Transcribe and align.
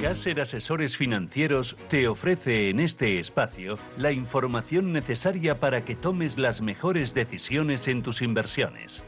Caser 0.00 0.40
Asesores 0.40 0.96
Financieros 0.96 1.76
te 1.88 2.08
ofrece 2.08 2.70
en 2.70 2.80
este 2.80 3.18
espacio 3.18 3.78
la 3.98 4.12
información 4.12 4.94
necesaria 4.94 5.60
para 5.60 5.84
que 5.84 5.94
tomes 5.94 6.38
las 6.38 6.62
mejores 6.62 7.12
decisiones 7.12 7.86
en 7.86 8.02
tus 8.02 8.22
inversiones. 8.22 9.04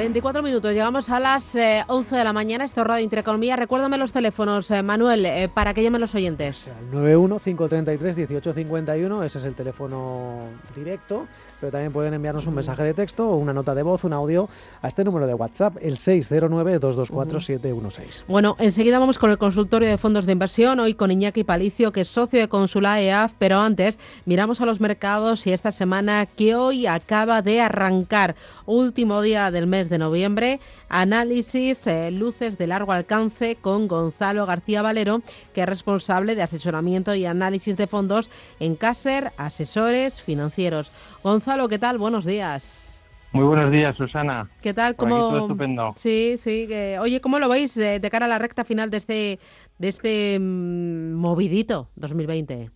24 0.00 0.42
minutos, 0.42 0.72
llegamos 0.72 1.10
a 1.10 1.20
las 1.20 1.54
11 1.54 2.14
eh, 2.14 2.18
de 2.18 2.24
la 2.24 2.32
mañana, 2.32 2.64
esto 2.64 2.80
es 2.80 2.86
Radio 2.86 3.04
Intereconomía. 3.04 3.54
Recuérdame 3.56 3.98
los 3.98 4.12
teléfonos, 4.12 4.70
eh, 4.70 4.82
Manuel, 4.82 5.26
eh, 5.26 5.50
para 5.52 5.74
que 5.74 5.82
llamen 5.82 6.00
los 6.00 6.14
oyentes. 6.14 6.72
91-533-1851, 6.90 9.26
ese 9.26 9.36
es 9.36 9.44
el 9.44 9.54
teléfono 9.54 10.44
directo, 10.74 11.26
pero 11.60 11.70
también 11.70 11.92
pueden 11.92 12.14
enviarnos 12.14 12.46
un 12.46 12.54
mensaje 12.54 12.82
de 12.82 12.94
texto 12.94 13.28
o 13.28 13.36
una 13.36 13.52
nota 13.52 13.74
de 13.74 13.82
voz, 13.82 14.02
un 14.04 14.14
audio 14.14 14.48
a 14.80 14.88
este 14.88 15.04
número 15.04 15.26
de 15.26 15.34
WhatsApp, 15.34 15.76
el 15.82 15.98
609-224-716. 15.98 18.24
Bueno, 18.26 18.56
enseguida 18.58 18.98
vamos 18.98 19.18
con 19.18 19.30
el 19.30 19.36
consultorio 19.36 19.86
de 19.86 19.98
fondos 19.98 20.24
de 20.24 20.32
inversión, 20.32 20.80
hoy 20.80 20.94
con 20.94 21.10
Iñaki 21.10 21.44
Palicio, 21.44 21.92
que 21.92 22.00
es 22.00 22.08
socio 22.08 22.40
de 22.40 22.48
Consula 22.48 23.02
EAF, 23.02 23.34
pero 23.38 23.60
antes 23.60 23.98
miramos 24.24 24.62
a 24.62 24.64
los 24.64 24.80
mercados 24.80 25.46
y 25.46 25.52
esta 25.52 25.72
semana 25.72 26.24
que 26.24 26.54
hoy 26.54 26.86
acaba 26.86 27.42
de 27.42 27.60
arrancar, 27.60 28.34
último 28.64 29.20
día 29.20 29.50
del 29.50 29.66
mes 29.66 29.89
de 29.90 29.98
noviembre. 29.98 30.60
Análisis, 30.88 31.86
eh, 31.86 32.10
luces 32.10 32.56
de 32.56 32.66
largo 32.66 32.92
alcance 32.92 33.56
con 33.56 33.88
Gonzalo 33.88 34.46
García 34.46 34.80
Valero, 34.80 35.20
que 35.52 35.60
es 35.60 35.68
responsable 35.68 36.34
de 36.34 36.42
asesoramiento 36.42 37.14
y 37.14 37.26
análisis 37.26 37.76
de 37.76 37.86
fondos 37.86 38.30
en 38.58 38.76
Caser 38.76 39.32
Asesores 39.36 40.22
Financieros. 40.22 40.92
Gonzalo, 41.22 41.68
¿qué 41.68 41.78
tal? 41.78 41.98
Buenos 41.98 42.24
días. 42.24 43.02
Muy 43.32 43.44
buenos 43.44 43.70
días, 43.70 43.96
Susana. 43.96 44.50
¿Qué 44.60 44.74
tal? 44.74 44.96
¿Cómo... 44.96 45.36
estupendo. 45.36 45.92
Sí, 45.96 46.34
sí. 46.36 46.66
Oye, 46.98 47.20
¿cómo 47.20 47.38
lo 47.38 47.48
veis 47.48 47.74
de, 47.74 48.00
cara 48.10 48.26
a 48.26 48.28
la 48.28 48.38
recta 48.38 48.64
final 48.64 48.90
de 48.90 48.96
este, 48.96 49.38
de 49.78 49.88
este 49.88 50.38
mm, 50.40 51.12
movidito 51.14 51.90
2020? 51.94 52.70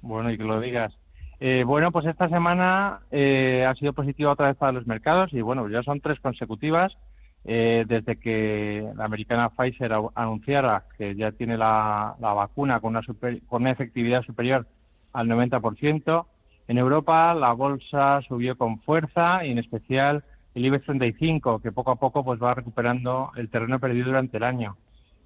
Bueno, 0.00 0.32
y 0.32 0.36
que 0.36 0.44
lo 0.44 0.60
digas. 0.60 0.98
Eh, 1.40 1.64
bueno, 1.66 1.90
pues 1.90 2.06
esta 2.06 2.28
semana 2.28 3.00
eh, 3.10 3.64
ha 3.68 3.74
sido 3.74 3.92
positiva 3.92 4.32
otra 4.32 4.48
vez 4.48 4.56
para 4.56 4.72
los 4.72 4.86
mercados 4.86 5.32
y 5.32 5.40
bueno, 5.40 5.68
ya 5.68 5.82
son 5.82 6.00
tres 6.00 6.20
consecutivas 6.20 6.96
eh, 7.44 7.84
desde 7.86 8.16
que 8.16 8.88
la 8.96 9.04
americana 9.04 9.50
Pfizer 9.50 9.92
anunciara 10.14 10.84
que 10.96 11.14
ya 11.14 11.32
tiene 11.32 11.58
la, 11.58 12.16
vacuna 12.18 12.80
con 12.80 12.96
una, 12.96 13.02
con 13.48 13.62
una 13.62 13.70
efectividad 13.70 14.22
superior 14.22 14.66
al 15.12 15.28
90%. 15.28 16.26
En 16.66 16.78
Europa 16.78 17.34
la 17.34 17.52
bolsa 17.52 18.22
subió 18.22 18.56
con 18.56 18.80
fuerza 18.80 19.44
y 19.44 19.50
en 19.50 19.58
especial 19.58 20.24
el 20.54 20.64
IBEX 20.64 20.86
35, 20.86 21.60
que 21.60 21.72
poco 21.72 21.90
a 21.90 21.96
poco 21.96 22.24
pues 22.24 22.40
va 22.40 22.54
recuperando 22.54 23.32
el 23.36 23.50
terreno 23.50 23.80
perdido 23.80 24.06
durante 24.06 24.36
el 24.36 24.44
año. 24.44 24.76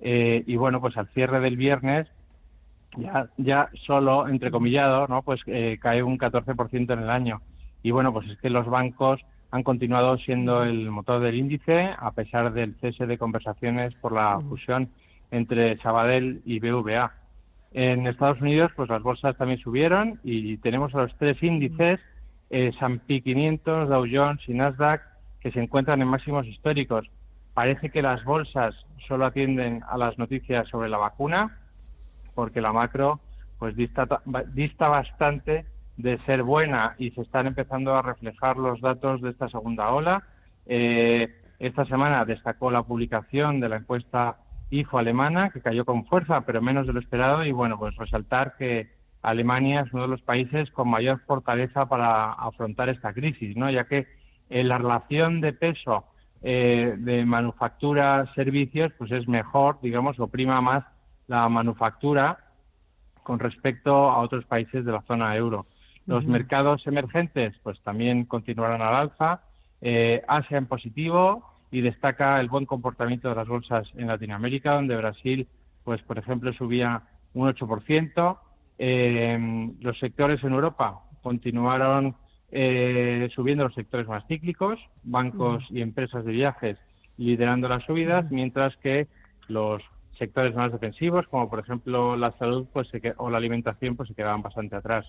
y 0.01 0.57
bueno, 0.57 0.81
pues 0.81 0.97
al 0.97 1.09
cierre 1.09 1.39
del 1.41 1.57
viernes 1.57 2.09
ya, 2.99 3.29
ya 3.37 3.71
solo, 3.75 4.29
entrecomillado, 4.29 5.07
¿no? 5.09 5.23
pues 5.23 5.43
eh, 5.47 5.79
cae 5.81 6.03
un 6.03 6.19
14% 6.19 6.93
en 6.93 6.99
el 7.01 7.11
año. 7.11 7.41
Y 7.83 7.91
bueno, 7.91 8.13
pues 8.13 8.29
es 8.29 8.39
que 8.39 8.51
los 8.51 8.67
bancos 8.67 9.25
han 9.51 9.63
continuado 9.63 10.19
siendo 10.19 10.63
el 10.63 10.91
motor 10.91 11.21
del 11.21 11.37
índice 11.37 11.91
a 11.99 12.13
pesar 12.13 12.53
del 12.53 12.75
cese 12.81 13.07
de 13.07 13.19
conversaciones 13.19 13.95
por 13.95 14.13
la 14.13 14.41
fusión 14.41 14.91
entre 15.31 15.79
Sabadell 15.79 16.43
y 16.45 16.59
BVA. 16.59 17.13
En 17.73 18.07
Estados 18.07 18.41
Unidos, 18.41 18.73
pues 18.75 18.89
las 18.89 19.03
bolsas 19.03 19.37
también 19.37 19.61
subieron 19.61 20.21
y 20.25 20.57
tenemos 20.59 20.95
a 20.95 21.03
los 21.03 21.15
tres 21.17 21.43
índices, 21.43 22.01
eh, 22.51 22.69
S&P 22.69 23.21
500, 23.21 23.89
Dow 23.89 24.07
Jones 24.11 24.43
y 24.49 24.55
Nasdaq, 24.55 25.03
que 25.41 25.53
se 25.53 25.61
encuentran 25.61 26.01
en 26.01 26.09
máximos 26.09 26.47
históricos. 26.47 27.11
Parece 27.55 27.91
que 27.91 28.03
las 28.03 28.25
bolsas 28.25 28.87
solo 29.07 29.27
atienden 29.27 29.83
a 29.89 29.99
las 29.99 30.19
noticias 30.19 30.69
sobre 30.69 30.89
la 30.89 30.99
vacuna, 30.99 31.59
porque 32.39 32.61
la 32.61 32.73
macro 32.73 33.19
pues 33.59 33.75
dista, 33.75 34.89
bastante 34.89 35.67
de 35.97 36.19
ser 36.19 36.45
buena 36.45 36.95
y 36.97 37.11
se 37.11 37.23
están 37.23 37.49
empezando 37.49 37.97
a 37.97 38.03
reflejar 38.03 38.57
los 38.59 38.81
datos 38.81 39.21
de 39.23 39.31
esta 39.31 39.49
segunda 39.49 39.93
ola. 39.93 40.23
Eh, 40.65 41.35
esta 41.59 41.85
semana 41.85 42.25
destacó 42.25 42.71
la 42.71 42.85
publicación 42.85 43.59
de 43.59 43.69
la 43.69 43.79
encuesta 43.79 44.37
IFO 44.71 44.99
alemana, 44.99 45.51
que 45.51 45.61
cayó 45.61 45.85
con 45.85 46.07
fuerza, 46.07 46.43
pero 46.43 46.63
menos 46.63 46.87
de 46.87 46.93
lo 46.93 47.01
esperado, 47.01 47.45
y 47.45 47.51
bueno, 47.51 47.77
pues 47.77 47.97
resaltar 47.97 48.55
que 48.57 48.89
Alemania 49.21 49.81
es 49.81 49.93
uno 49.93 50.03
de 50.03 50.11
los 50.11 50.23
países 50.23 50.71
con 50.71 50.89
mayor 50.89 51.21
fortaleza 51.27 51.87
para 51.89 52.35
afrontar 52.35 52.89
esta 52.89 53.13
crisis, 53.13 53.57
¿no? 53.57 53.69
Ya 53.69 53.83
que 53.89 54.07
eh, 54.49 54.63
la 54.63 54.79
relación 54.79 55.41
de 55.41 55.55
peso 55.55 56.05
eh, 56.43 56.95
de 56.99 57.27
manufactura-servicios, 57.27 58.93
pues 58.97 59.11
es 59.11 59.27
mejor, 59.27 59.81
digamos, 59.83 60.21
o 60.21 60.29
prima 60.29 60.61
más 60.61 60.85
la 61.29 61.49
manufactura 61.49 62.39
con 63.23 63.39
respecto 63.39 64.11
a 64.11 64.19
otros 64.19 64.45
países 64.47 64.85
de 64.85 64.93
la 64.93 65.03
zona 65.03 65.37
euro. 65.37 65.67
Los 66.07 66.25
mercados 66.25 66.87
emergentes 66.87 67.55
pues 67.63 67.81
también 67.83 68.25
continuarán 68.25 68.81
al 68.81 68.95
alza, 68.95 69.43
eh, 69.83 70.23
Asia 70.27 70.57
en 70.57 70.67
positivo 70.67 71.45
y 71.71 71.83
destaca 71.83 72.41
el 72.41 72.49
buen 72.49 72.65
comportamiento 72.65 73.29
de 73.29 73.35
las 73.35 73.47
bolsas 73.47 73.93
en 73.95 74.07
Latinoamérica, 74.07 74.75
donde 74.75 74.97
Brasil, 74.97 75.47
pues 75.85 76.03
por 76.03 76.19
ejemplo, 76.19 76.53
subía 76.55 77.03
un 77.35 77.47
8%. 77.47 78.39
Eh, 78.79 79.71
los 79.81 79.99
sectores 79.99 80.43
en 80.43 80.53
Europa 80.55 81.03
continuaron 81.23 82.17
eh, 82.51 83.29
subiendo 83.35 83.65
los 83.65 83.75
sectores 83.75 84.09
más 84.09 84.25
cíclicos, 84.27 84.81
bancos 85.03 85.67
y 85.71 85.83
empresas 85.83 86.25
de 86.25 86.33
viajes 86.33 86.79
liderando 87.19 87.69
las 87.69 87.85
subidas, 87.85 88.31
mientras 88.31 88.77
que 88.79 89.09
los 89.49 89.83
sectores 90.19 90.55
más 90.55 90.73
defensivos, 90.73 91.27
como 91.29 91.49
por 91.49 91.61
ejemplo 91.61 92.17
la 92.17 92.33
salud 92.33 92.67
pues, 92.73 92.91
o 93.17 93.31
la 93.31 93.39
alimentación, 93.39 93.97
pues 93.97 94.09
se 94.09 94.15
quedaban 94.15 94.43
bastante 94.43 94.77
atrás. 94.77 95.07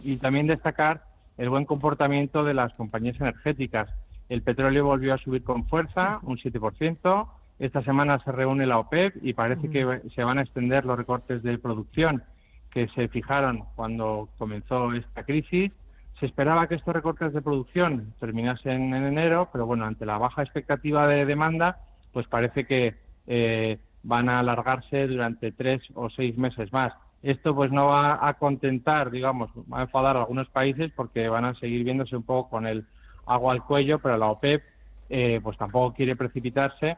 Y 0.00 0.16
también 0.18 0.46
destacar 0.46 1.04
el 1.36 1.50
buen 1.50 1.64
comportamiento 1.64 2.44
de 2.44 2.54
las 2.54 2.72
compañías 2.74 3.20
energéticas. 3.20 3.90
El 4.28 4.42
petróleo 4.42 4.84
volvió 4.84 5.14
a 5.14 5.18
subir 5.18 5.42
con 5.42 5.66
fuerza, 5.66 6.20
un 6.22 6.36
7%. 6.36 7.28
Esta 7.58 7.82
semana 7.82 8.18
se 8.20 8.30
reúne 8.30 8.66
la 8.66 8.78
OPEP 8.78 9.16
y 9.22 9.34
parece 9.34 9.68
que 9.68 10.02
se 10.14 10.24
van 10.24 10.38
a 10.38 10.42
extender 10.42 10.84
los 10.84 10.96
recortes 10.96 11.42
de 11.42 11.58
producción 11.58 12.22
que 12.70 12.88
se 12.88 13.08
fijaron 13.08 13.64
cuando 13.74 14.28
comenzó 14.38 14.92
esta 14.92 15.24
crisis. 15.24 15.72
Se 16.18 16.26
esperaba 16.26 16.68
que 16.68 16.76
estos 16.76 16.94
recortes 16.94 17.32
de 17.32 17.42
producción 17.42 18.14
terminasen 18.20 18.94
en 18.94 19.04
enero, 19.04 19.48
pero 19.52 19.66
bueno, 19.66 19.84
ante 19.84 20.06
la 20.06 20.18
baja 20.18 20.42
expectativa 20.42 21.06
de 21.06 21.24
demanda, 21.24 21.80
pues 22.12 22.26
parece 22.28 22.64
que 22.66 22.94
eh, 23.26 23.78
van 24.02 24.28
a 24.28 24.38
alargarse 24.38 25.06
durante 25.06 25.52
tres 25.52 25.82
o 25.94 26.10
seis 26.10 26.36
meses 26.36 26.72
más. 26.72 26.92
Esto 27.22 27.54
pues 27.54 27.70
no 27.70 27.86
va 27.86 28.26
a 28.26 28.34
contentar, 28.34 29.10
digamos, 29.10 29.50
va 29.70 29.80
a 29.80 29.82
enfadar 29.82 30.16
a 30.16 30.20
algunos 30.20 30.48
países 30.48 30.90
porque 30.94 31.28
van 31.28 31.44
a 31.44 31.54
seguir 31.54 31.84
viéndose 31.84 32.16
un 32.16 32.22
poco 32.22 32.48
con 32.48 32.66
el 32.66 32.86
agua 33.26 33.52
al 33.52 33.64
cuello, 33.64 33.98
pero 33.98 34.16
la 34.16 34.28
OPEP 34.28 34.62
eh, 35.10 35.40
pues 35.42 35.58
tampoco 35.58 35.92
quiere 35.92 36.16
precipitarse 36.16 36.96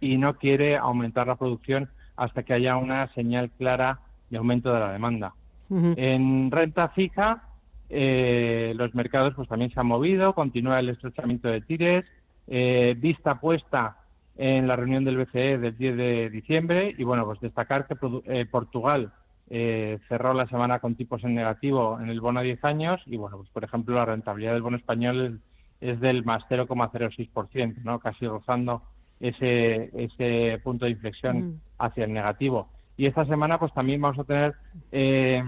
y 0.00 0.16
no 0.16 0.36
quiere 0.36 0.76
aumentar 0.76 1.26
la 1.26 1.36
producción 1.36 1.90
hasta 2.16 2.42
que 2.42 2.54
haya 2.54 2.76
una 2.76 3.08
señal 3.14 3.50
clara 3.50 4.00
de 4.30 4.38
aumento 4.38 4.72
de 4.72 4.80
la 4.80 4.92
demanda. 4.92 5.34
En 5.70 6.50
renta 6.50 6.90
fija, 6.90 7.44
eh, 7.88 8.74
los 8.76 8.94
mercados 8.94 9.32
pues 9.34 9.48
también 9.48 9.70
se 9.70 9.80
han 9.80 9.86
movido, 9.86 10.34
continúa 10.34 10.78
el 10.78 10.90
estrechamiento 10.90 11.48
de 11.48 11.62
tires, 11.62 12.04
eh, 12.46 12.94
vista 12.98 13.40
puesta 13.40 13.96
en 14.36 14.66
la 14.66 14.76
reunión 14.76 15.04
del 15.04 15.18
BCE 15.18 15.58
del 15.58 15.76
10 15.76 15.96
de 15.96 16.30
diciembre 16.30 16.94
y 16.96 17.04
bueno, 17.04 17.24
pues 17.24 17.40
destacar 17.40 17.86
que 17.86 17.96
eh, 18.26 18.46
Portugal 18.46 19.12
eh, 19.50 19.98
cerró 20.08 20.32
la 20.32 20.46
semana 20.46 20.78
con 20.78 20.94
tipos 20.94 21.22
en 21.24 21.34
negativo 21.34 21.98
en 22.00 22.08
el 22.08 22.20
bono 22.20 22.40
a 22.40 22.42
10 22.42 22.64
años 22.64 23.02
y 23.06 23.16
bueno, 23.16 23.36
pues 23.36 23.50
por 23.50 23.64
ejemplo 23.64 23.94
la 23.94 24.06
rentabilidad 24.06 24.54
del 24.54 24.62
bono 24.62 24.76
español 24.76 25.40
es, 25.80 26.00
del 26.00 26.24
más 26.24 26.44
0,06%, 26.48 27.82
¿no? 27.82 27.98
Casi 27.98 28.26
rozando 28.26 28.82
ese, 29.20 29.90
ese 29.94 30.60
punto 30.62 30.86
de 30.86 30.92
inflexión 30.92 31.38
mm. 31.38 31.60
hacia 31.78 32.04
el 32.04 32.12
negativo. 32.12 32.70
Y 32.96 33.06
esta 33.06 33.24
semana 33.24 33.58
pues 33.58 33.72
también 33.74 34.00
vamos 34.00 34.18
a 34.18 34.24
tener 34.24 34.54
eh, 34.90 35.42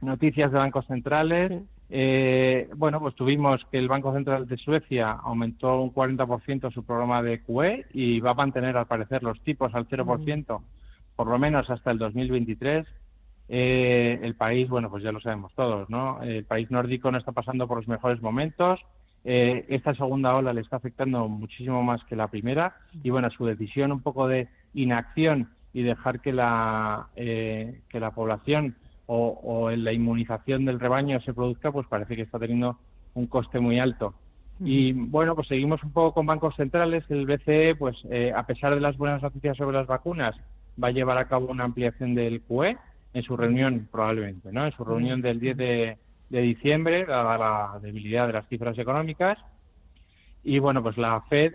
noticias 0.00 0.50
de 0.50 0.58
bancos 0.58 0.86
centrales, 0.86 1.62
eh, 1.88 2.68
bueno, 2.74 3.00
pues 3.00 3.14
tuvimos 3.14 3.64
que 3.70 3.78
el 3.78 3.88
Banco 3.88 4.12
Central 4.12 4.46
de 4.46 4.56
Suecia 4.56 5.12
aumentó 5.12 5.80
un 5.80 5.92
40% 5.92 6.72
su 6.72 6.84
programa 6.84 7.22
de 7.22 7.40
QE 7.42 7.86
y 7.92 8.20
va 8.20 8.32
a 8.32 8.34
mantener, 8.34 8.76
al 8.76 8.86
parecer, 8.86 9.22
los 9.22 9.40
tipos 9.42 9.74
al 9.74 9.88
0%, 9.88 10.60
por 11.14 11.26
lo 11.28 11.38
menos 11.38 11.70
hasta 11.70 11.90
el 11.90 11.98
2023. 11.98 12.86
Eh, 13.48 14.18
el 14.22 14.34
país, 14.34 14.68
bueno, 14.68 14.90
pues 14.90 15.04
ya 15.04 15.12
lo 15.12 15.20
sabemos 15.20 15.52
todos, 15.54 15.88
¿no? 15.88 16.20
El 16.22 16.44
país 16.44 16.68
nórdico 16.70 17.12
no 17.12 17.18
está 17.18 17.30
pasando 17.30 17.68
por 17.68 17.78
los 17.78 17.88
mejores 17.88 18.20
momentos. 18.20 18.84
Eh, 19.24 19.64
esta 19.68 19.94
segunda 19.94 20.34
ola 20.34 20.52
le 20.52 20.60
está 20.60 20.76
afectando 20.76 21.28
muchísimo 21.28 21.82
más 21.82 22.04
que 22.04 22.16
la 22.16 22.28
primera 22.28 22.76
y, 23.02 23.10
bueno, 23.10 23.30
su 23.30 23.44
decisión 23.44 23.92
un 23.92 24.00
poco 24.00 24.26
de 24.26 24.48
inacción 24.74 25.50
y 25.72 25.82
dejar 25.82 26.20
que 26.20 26.32
la, 26.32 27.08
que 27.14 28.00
la 28.00 28.10
población 28.12 28.76
o, 29.06 29.70
en 29.70 29.84
la 29.84 29.92
inmunización 29.92 30.64
del 30.64 30.80
rebaño 30.80 31.20
se 31.20 31.32
produzca, 31.34 31.70
pues 31.70 31.86
parece 31.86 32.16
que 32.16 32.22
está 32.22 32.38
teniendo 32.38 32.78
un 33.14 33.26
coste 33.26 33.60
muy 33.60 33.78
alto. 33.78 34.14
Y 34.60 34.92
bueno, 34.92 35.34
pues 35.34 35.48
seguimos 35.48 35.82
un 35.84 35.92
poco 35.92 36.14
con 36.14 36.26
bancos 36.26 36.56
centrales. 36.56 37.04
El 37.08 37.26
BCE, 37.26 37.76
pues 37.76 37.96
eh, 38.10 38.32
a 38.34 38.46
pesar 38.46 38.74
de 38.74 38.80
las 38.80 38.96
buenas 38.96 39.22
noticias 39.22 39.56
sobre 39.56 39.76
las 39.76 39.86
vacunas, 39.86 40.36
va 40.82 40.88
a 40.88 40.92
llevar 40.92 41.18
a 41.18 41.28
cabo 41.28 41.46
una 41.46 41.64
ampliación 41.64 42.14
del 42.14 42.42
QE 42.42 42.76
en 43.12 43.22
su 43.22 43.36
reunión, 43.36 43.88
probablemente, 43.90 44.52
¿no? 44.52 44.66
En 44.66 44.72
su 44.72 44.84
reunión 44.84 45.22
del 45.22 45.40
10 45.40 45.56
de, 45.56 45.98
diciembre, 46.28 47.04
dada 47.04 47.38
la 47.38 47.78
debilidad 47.80 48.26
de 48.26 48.34
las 48.34 48.48
cifras 48.48 48.78
económicas. 48.78 49.38
Y 50.42 50.58
bueno, 50.58 50.82
pues 50.82 50.96
la 50.98 51.20
Fed 51.22 51.54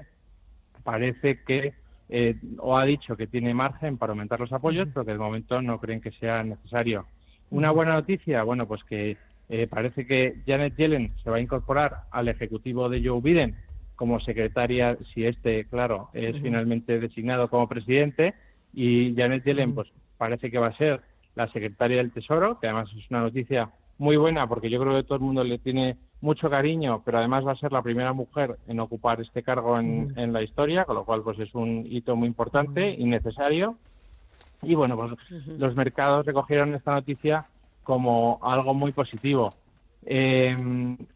parece 0.83 1.43
que 1.43 1.73
eh, 2.09 2.35
o 2.57 2.77
ha 2.77 2.85
dicho 2.85 3.15
que 3.15 3.27
tiene 3.27 3.53
margen 3.53 3.97
para 3.97 4.11
aumentar 4.11 4.39
los 4.39 4.51
apoyos, 4.51 4.87
pero 4.93 5.05
que 5.05 5.13
de 5.13 5.17
momento 5.17 5.61
no 5.61 5.79
creen 5.79 6.01
que 6.01 6.11
sea 6.11 6.43
necesario. 6.43 7.05
Una 7.51 7.71
buena 7.71 7.93
noticia, 7.93 8.43
bueno, 8.43 8.65
pues 8.65 8.83
que 8.85 9.17
eh, 9.49 9.67
parece 9.67 10.07
que 10.07 10.41
Janet 10.47 10.75
Yellen 10.77 11.13
se 11.21 11.29
va 11.29 11.35
a 11.35 11.41
incorporar 11.41 12.03
al 12.09 12.29
ejecutivo 12.29 12.87
de 12.87 13.05
Joe 13.05 13.19
Biden 13.21 13.57
como 13.95 14.21
secretaria, 14.21 14.97
si 15.13 15.25
este, 15.25 15.65
claro, 15.65 16.09
es 16.13 16.39
finalmente 16.41 16.99
designado 16.99 17.49
como 17.49 17.67
presidente, 17.67 18.33
y 18.73 19.13
Janet 19.15 19.43
Yellen, 19.43 19.75
pues 19.75 19.89
parece 20.17 20.49
que 20.49 20.59
va 20.59 20.67
a 20.67 20.77
ser 20.77 21.01
la 21.35 21.47
secretaria 21.49 21.97
del 21.97 22.11
Tesoro, 22.11 22.57
que 22.59 22.67
además 22.67 22.89
es 22.97 23.09
una 23.11 23.21
noticia 23.21 23.69
muy 23.97 24.15
buena 24.15 24.47
porque 24.47 24.69
yo 24.69 24.79
creo 24.79 24.93
que 24.93 25.03
todo 25.03 25.15
el 25.17 25.23
mundo 25.23 25.43
le 25.43 25.59
tiene 25.59 25.97
mucho 26.21 26.49
cariño, 26.49 27.01
pero 27.03 27.17
además 27.17 27.45
va 27.45 27.51
a 27.51 27.57
ser 27.57 27.71
la 27.71 27.83
primera 27.83 28.13
mujer 28.13 28.57
en 28.67 28.79
ocupar 28.79 29.19
este 29.19 29.43
cargo 29.43 29.77
en, 29.77 30.13
en 30.15 30.31
la 30.31 30.41
historia, 30.41 30.85
con 30.85 30.95
lo 30.95 31.03
cual 31.03 31.21
pues 31.21 31.37
es 31.39 31.53
un 31.53 31.85
hito 31.85 32.15
muy 32.15 32.27
importante 32.27 32.95
y 32.97 33.05
necesario. 33.05 33.77
Y 34.61 34.75
bueno, 34.75 34.95
pues 34.95 35.13
los 35.47 35.75
mercados 35.75 36.25
recogieron 36.25 36.73
esta 36.75 36.93
noticia 36.93 37.45
como 37.83 38.39
algo 38.41 38.73
muy 38.73 38.91
positivo. 38.91 39.53
Eh, 40.05 40.55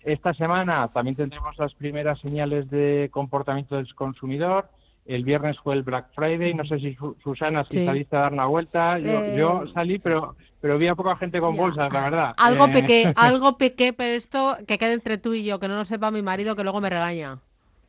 esta 0.03 0.33
semana 0.33 0.87
también 0.89 1.15
tendremos 1.15 1.57
las 1.57 1.73
primeras 1.73 2.19
señales 2.19 2.69
de 2.69 3.09
comportamiento 3.11 3.75
del 3.75 3.93
consumidor. 3.95 4.69
El 5.05 5.23
viernes 5.23 5.59
fue 5.59 5.75
el 5.75 5.83
Black 5.83 6.07
Friday. 6.15 6.53
No 6.53 6.65
sé 6.65 6.79
si 6.79 6.97
Susana, 7.23 7.63
si 7.65 7.85
saliste 7.85 8.15
a 8.15 8.21
dar 8.21 8.33
una 8.33 8.47
vuelta. 8.47 8.97
Yo, 8.99 9.63
eh, 9.63 9.67
salí, 9.73 9.99
pero 9.99 10.35
pero 10.61 10.79
vi 10.79 10.87
a 10.87 10.95
poca 10.95 11.15
gente 11.17 11.39
con 11.39 11.55
bolsas, 11.55 11.93
la 11.93 12.01
verdad. 12.01 12.33
Algo 12.37 12.65
eh, 12.65 12.73
pequé, 12.73 13.13
algo 13.15 13.55
pequé, 13.55 13.93
pero 13.93 14.13
esto 14.13 14.57
que 14.67 14.79
quede 14.79 14.93
entre 14.93 15.19
tú 15.19 15.33
y 15.33 15.43
yo, 15.43 15.59
que 15.59 15.67
no 15.67 15.75
lo 15.75 15.85
sepa 15.85 16.09
mi 16.09 16.23
marido, 16.23 16.55
que 16.55 16.63
luego 16.63 16.81
me 16.81 16.89
regaña. 16.89 17.37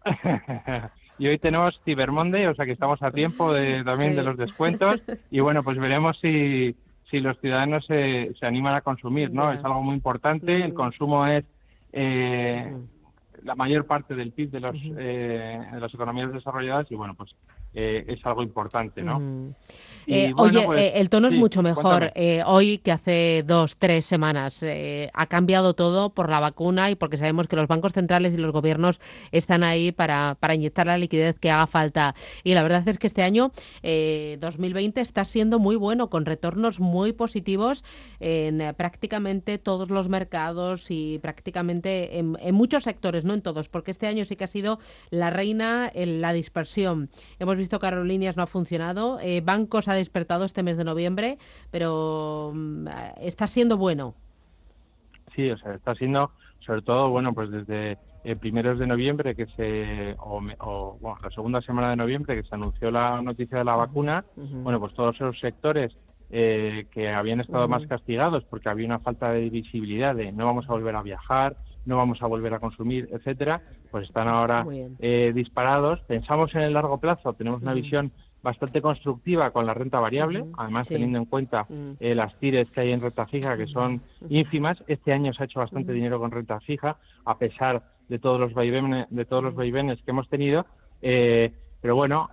y 1.19 1.27
hoy 1.29 1.39
tenemos 1.39 1.81
Cyber 1.85 2.13
Monday, 2.13 2.47
o 2.47 2.55
sea 2.55 2.67
que 2.67 2.73
estamos 2.73 3.03
a 3.03 3.11
tiempo 3.11 3.53
de, 3.53 3.83
también 3.85 4.17
de 4.17 4.23
los 4.23 4.37
descuentos. 4.37 5.01
Y 5.31 5.41
bueno, 5.41 5.63
pues 5.63 5.79
veremos 5.79 6.19
si, 6.21 6.77
si 7.11 7.21
los 7.21 7.39
ciudadanos 7.41 7.85
se, 7.87 8.35
se 8.39 8.47
animan 8.47 8.75
a 8.75 8.81
consumir, 8.81 9.33
¿no? 9.33 9.53
Es 9.53 9.65
algo 9.65 9.83
muy 9.83 9.95
importante, 9.95 10.65
el 10.65 10.75
consumo 10.75 11.27
es 11.27 11.45
eh, 11.93 12.77
la 13.43 13.55
mayor 13.55 13.87
parte 13.87 14.15
del 14.15 14.33
PIB 14.33 14.51
de, 14.51 14.61
los, 14.61 14.77
eh, 14.99 15.61
de 15.73 15.81
las 15.81 15.95
economías 15.95 16.33
desarrolladas. 16.33 16.91
Y 16.91 16.95
bueno, 16.95 17.15
pues 17.15 17.35
eh, 17.79 18.07
es 18.09 18.25
algo 18.25 18.43
importante, 18.43 19.03
¿no? 19.03 19.53
Eh, 20.07 20.33
oye, 20.37 20.63
pues, 20.65 20.81
eh, 20.81 20.93
el 20.95 21.11
tono 21.11 21.29
es 21.29 21.35
mucho 21.35 21.63
mejor 21.63 22.11
hoy 22.47 22.79
que 22.79 22.91
hace 22.91 23.45
dos, 23.47 23.77
tres 23.77 24.07
semanas. 24.07 24.65
ha 25.13 25.27
cambiado 25.27 25.75
todo 25.75 26.09
por 26.09 26.31
la 26.31 26.41
vacuna 26.41 26.91
y 26.91 26.95
porque 26.95 27.19
sabemos 27.19 27.49
que 27.49 27.57
los 27.57 27.69
bancos 27.69 27.93
centrales 27.93 28.33
y 28.33 28.39
los 28.39 28.53
gobiernos 28.53 28.99
están 29.31 29.63
ahí 29.63 29.93
para, 29.93 30.39
para 30.41 30.55
inyectar 30.55 30.87
la 30.87 30.97
liquidez 30.97 31.39
que 31.39 31.51
haga 31.51 31.67
falta. 31.67 32.15
Y 32.45 32.55
la 32.55 32.63
verdad 32.63 32.89
es 32.89 32.99
que 32.99 33.09
este 33.09 33.23
año 33.23 33.53
2020 33.83 35.03
está 35.03 35.27
siendo 35.27 35.59
muy 35.59 35.77
bueno, 35.77 36.09
con 36.09 36.25
retornos 36.25 36.81
muy 36.81 37.13
positivos 37.13 37.85
en 38.21 38.75
prácticamente 38.75 39.59
todos 39.59 39.91
los 39.91 40.09
mercados 40.09 40.87
y 40.89 41.19
prácticamente 41.19 42.19
en, 42.19 42.39
en 42.41 42.55
muchos 42.55 42.85
sectores, 42.85 43.25
no 43.25 43.35
en 43.35 43.43
todos, 43.43 43.69
porque 43.69 43.91
este 43.91 44.07
año 44.07 44.25
sí 44.25 44.37
que 44.37 44.45
ha 44.45 44.49
sido 44.49 44.79
la 45.11 45.29
reina 45.29 45.91
en 45.93 46.23
la 46.23 46.33
dispersión. 46.33 47.11
Hemos 47.39 47.57
visto 47.57 47.66
visto 47.67 47.81
que 47.81 47.87
Aerolíneas 47.87 48.37
no 48.37 48.45
ha 48.45 48.47
funcionado. 48.47 49.19
Eh, 49.21 49.41
bancos 49.41 49.89
ha 49.89 49.95
despertado 49.95 50.45
este 50.45 50.63
mes 50.63 50.77
de 50.77 50.85
noviembre, 50.85 51.37
pero 51.73 52.53
mm, 52.55 52.87
está 53.21 53.49
siendo 53.49 53.77
bueno. 53.77 54.15
Sí, 55.35 55.51
o 55.51 55.59
sea, 55.59 55.75
está 55.75 55.95
siendo, 55.97 56.31
sobre 56.61 56.83
todo, 56.83 57.11
bueno, 57.11 57.35
pues 57.35 57.51
desde 57.51 57.99
eh, 58.23 58.37
primeros 58.37 58.79
de 58.79 58.87
noviembre, 58.87 59.35
que 59.35 59.47
se, 59.47 60.15
o, 60.19 60.97
bueno, 61.01 61.19
la 61.21 61.31
segunda 61.31 61.61
semana 61.61 61.91
de 61.91 61.97
noviembre, 61.97 62.37
que 62.37 62.49
se 62.49 62.55
anunció 62.55 62.93
la 62.93 63.21
noticia 63.21 63.59
de 63.59 63.65
la 63.65 63.75
vacuna, 63.75 64.25
bueno, 64.37 64.79
pues 64.79 64.95
todos 64.95 65.17
esos 65.17 65.39
sectores 65.41 65.97
eh, 66.31 66.87
que 66.91 67.09
habían 67.09 67.41
estado 67.41 67.69
más 67.69 67.87
castigados 67.87 68.45
porque 68.45 68.69
había 68.69 68.87
una 68.87 68.99
falta 68.99 69.31
de 69.31 69.49
visibilidad 69.51 70.15
de 70.15 70.33
no 70.33 70.47
vamos 70.47 70.69
a 70.69 70.73
volver 70.73 70.97
a 70.97 71.03
viajar, 71.03 71.57
no 71.87 71.97
vamos 71.97 72.21
a 72.23 72.27
volver 72.27 72.53
a 72.53 72.59
consumir, 72.59 73.09
etcétera, 73.13 73.63
pues 73.91 74.09
están 74.09 74.29
ahora 74.29 74.67
eh, 74.99 75.33
disparados. 75.35 76.01
Pensamos 76.01 76.55
en 76.55 76.63
el 76.63 76.75
largo 76.75 76.99
plazo, 76.99 77.33
tenemos 77.33 77.63
una 77.63 77.73
visión 77.73 78.13
bastante 78.43 78.83
constructiva 78.83 79.51
con 79.51 79.67
la 79.67 79.75
renta 79.75 79.99
variable, 79.99 80.45
además 80.57 80.89
teniendo 80.89 81.19
en 81.19 81.25
cuenta 81.25 81.67
eh, 81.99 82.15
las 82.15 82.39
tires 82.39 82.71
que 82.71 82.81
hay 82.81 82.93
en 82.93 83.01
renta 83.01 83.27
fija, 83.27 83.57
que 83.57 83.67
son 83.67 84.03
ínfimas. 84.29 84.85
Este 84.87 85.13
año 85.13 85.33
se 85.33 85.43
ha 85.43 85.47
hecho 85.47 85.61
bastante 85.61 85.93
dinero 85.93 86.21
con 86.21 86.31
renta 86.31 86.61
fija, 86.61 86.99
a 87.25 87.39
pesar 87.39 87.83
de 88.09 88.19
todos 88.19 88.39
los 88.39 88.53
vaivenes, 88.53 89.07
de 89.11 89.25
todos 89.25 89.43
los 89.43 89.55
vaivenes 89.55 90.03
que 90.03 90.11
hemos 90.11 90.29
tenido. 90.29 90.67
Eh, 91.03 91.53
pero 91.81 91.95
bueno, 91.95 92.31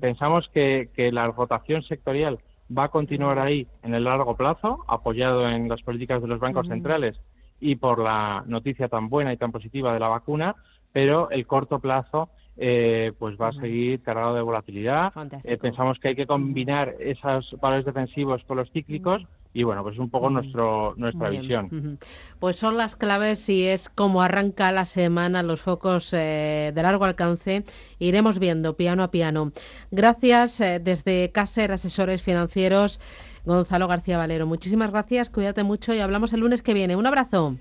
pensamos 0.00 0.50
que, 0.50 0.90
que 0.94 1.10
la 1.10 1.26
rotación 1.28 1.82
sectorial 1.82 2.38
va 2.76 2.84
a 2.84 2.88
continuar 2.88 3.38
ahí 3.38 3.66
en 3.82 3.94
el 3.94 4.04
largo 4.04 4.36
plazo, 4.36 4.84
apoyado 4.88 5.48
en 5.48 5.68
las 5.68 5.82
políticas 5.82 6.20
de 6.20 6.28
los 6.28 6.38
bancos 6.38 6.68
centrales 6.68 7.18
y 7.60 7.76
por 7.76 7.98
la 7.98 8.44
noticia 8.46 8.88
tan 8.88 9.08
buena 9.08 9.32
y 9.32 9.36
tan 9.36 9.52
positiva 9.52 9.92
de 9.92 10.00
la 10.00 10.08
vacuna, 10.08 10.56
pero 10.92 11.30
el 11.30 11.46
corto 11.46 11.78
plazo 11.78 12.30
eh, 12.60 13.12
pues 13.18 13.36
va 13.40 13.48
a 13.48 13.52
seguir 13.52 14.02
cargado 14.02 14.34
de 14.34 14.42
volatilidad. 14.42 15.12
Eh, 15.44 15.56
pensamos 15.58 16.00
que 16.00 16.08
hay 16.08 16.16
que 16.16 16.26
combinar 16.26 16.96
esos 16.98 17.56
valores 17.60 17.84
defensivos 17.84 18.42
con 18.44 18.56
los 18.56 18.70
cíclicos 18.72 19.26
y 19.54 19.62
bueno, 19.62 19.82
pues 19.82 19.94
es 19.94 20.00
un 20.00 20.10
poco 20.10 20.28
nuestro, 20.28 20.94
nuestra 20.96 21.30
visión. 21.30 21.98
Pues 22.40 22.56
son 22.56 22.76
las 22.76 22.96
claves 22.96 23.48
y 23.48 23.66
es 23.66 23.88
como 23.88 24.22
arranca 24.22 24.72
la 24.72 24.84
semana 24.84 25.42
los 25.42 25.60
focos 25.60 26.12
eh, 26.12 26.72
de 26.74 26.82
largo 26.82 27.04
alcance. 27.04 27.64
Iremos 28.00 28.40
viendo 28.40 28.76
piano 28.76 29.04
a 29.04 29.10
piano. 29.10 29.52
Gracias 29.90 30.58
desde 30.58 31.30
Caser 31.30 31.72
Asesores 31.72 32.22
Financieros. 32.22 33.00
Gonzalo 33.48 33.88
García 33.88 34.18
Valero. 34.18 34.46
Muchísimas 34.46 34.90
gracias, 34.90 35.30
cuídate 35.30 35.64
mucho 35.64 35.94
y 35.94 36.00
hablamos 36.00 36.32
el 36.32 36.40
lunes 36.40 36.62
que 36.62 36.74
viene. 36.74 36.96
Un 36.96 37.06
abrazo. 37.06 37.56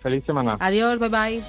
Feliz 0.00 0.24
semana. 0.24 0.56
Adiós, 0.60 0.98
bye 0.98 1.08
bye. 1.08 1.42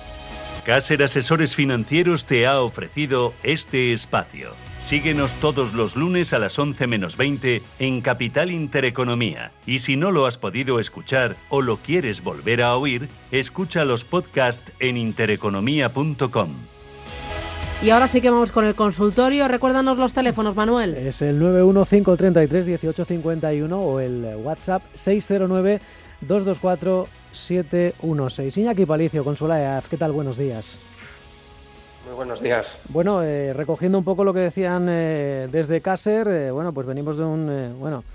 Caser 0.66 1.04
Asesores 1.04 1.56
Financieros 1.56 2.26
te 2.26 2.48
ha 2.48 2.62
ofrecido 2.62 3.34
este 3.44 3.92
espacio. 3.92 4.52
Síguenos 4.80 5.34
todos 5.36 5.74
los 5.74 5.96
lunes 5.96 6.34
a 6.34 6.40
las 6.40 6.58
11 6.58 6.88
menos 6.88 7.18
20 7.18 7.62
en 7.80 8.02
Capital 8.02 8.52
Intereconomía. 8.52 9.52
Y 9.66 9.80
si 9.80 9.96
no 9.96 10.12
lo 10.12 10.26
has 10.26 10.38
podido 10.38 10.80
escuchar 10.80 11.36
o 11.50 11.62
lo 11.62 11.78
quieres 11.78 12.24
volver 12.24 12.62
a 12.62 12.76
oír, 12.76 13.10
escucha 13.32 13.86
los 13.86 14.04
podcasts 14.04 14.74
en 14.80 14.98
intereconomía.com. 14.98 16.73
Y 17.84 17.90
ahora 17.90 18.08
sí 18.08 18.22
que 18.22 18.30
vamos 18.30 18.54
con 18.54 18.64
el 18.64 18.76
consultorio. 18.76 19.50
Recuérdanos 19.50 19.98
los 19.98 20.14
teléfonos, 20.14 20.56
Manuel. 20.56 20.96
Es 20.96 21.22
el 21.22 21.38
915331851 21.42 23.74
o 23.74 24.00
el 24.00 24.38
WhatsApp 24.42 24.84
609 24.94 25.82
224 26.22 27.08
716. 27.34 28.58
Iñaki 28.58 28.86
Palicio, 28.86 29.26
Consuela 29.26 29.60
EAF, 29.60 29.90
¿qué 29.90 29.98
tal? 29.98 30.14
Buenos 30.14 30.38
días. 30.38 30.80
Muy 32.06 32.16
buenos 32.16 32.42
días. 32.42 32.66
Bueno, 32.88 33.22
eh, 33.22 33.52
recogiendo 33.52 33.98
un 33.98 34.06
poco 34.06 34.24
lo 34.24 34.34
que 34.34 34.40
decían 34.40 34.88
eh, 34.90 35.50
desde 35.52 35.82
Caser, 35.82 36.30
eh, 36.30 36.52
bueno, 36.52 36.74
pues 36.74 36.88
venimos 36.88 37.18
de 37.18 37.26
un, 37.26 37.76
bueno, 37.80 38.06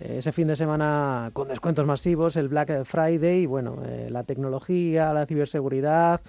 ese 0.00 0.32
fin 0.32 0.48
de 0.48 0.56
semana 0.56 1.30
con 1.32 1.46
descuentos 1.46 1.86
masivos, 1.86 2.34
el 2.34 2.48
Black 2.48 2.84
Friday, 2.84 3.42
y 3.42 3.46
bueno, 3.46 3.76
la 4.08 4.24
tecnología, 4.24 5.12
la 5.12 5.24
ciberseguridad, 5.24 6.20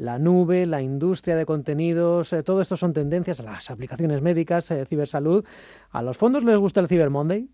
la 0.00 0.18
nube, 0.18 0.66
la 0.66 0.80
industria 0.80 1.36
de 1.36 1.44
contenidos, 1.44 2.32
eh, 2.32 2.42
todo 2.42 2.62
esto 2.62 2.76
son 2.76 2.92
tendencias 2.94 3.40
las 3.40 3.70
aplicaciones 3.70 4.22
médicas, 4.22 4.70
eh, 4.70 4.86
cibersalud. 4.86 5.44
¿A 5.90 6.02
los 6.02 6.16
fondos 6.16 6.42
les 6.42 6.56
gusta 6.56 6.80
el 6.80 6.88
Cyber 6.88 7.10
Monday? 7.10 7.48